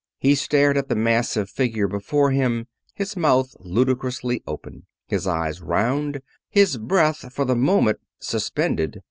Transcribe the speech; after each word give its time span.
He 0.17 0.33
stared 0.33 0.77
at 0.79 0.89
the 0.89 0.95
massive 0.95 1.47
figure 1.47 1.87
before 1.87 2.31
him, 2.31 2.65
his 2.95 3.15
mouth 3.15 3.55
ludicrously 3.59 4.41
open, 4.47 4.87
his 5.05 5.27
eyes 5.27 5.61
round, 5.61 6.21
his 6.49 6.79
breath 6.79 7.31
for 7.31 7.45
the 7.45 7.55
moment 7.55 7.99
suspended. 8.17 8.99